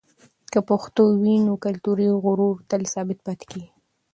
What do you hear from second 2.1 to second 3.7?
غرور تل ثابت پاتېږي.